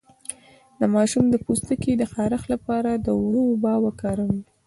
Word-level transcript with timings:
د 0.79 0.81
ماشوم 0.95 1.25
د 1.29 1.35
پوستکي 1.45 1.93
د 1.97 2.03
خارښ 2.13 2.43
لپاره 2.53 2.91
د 2.95 3.07
اوړو 3.17 3.41
اوبه 3.49 3.73
وکاروئ 3.85 4.41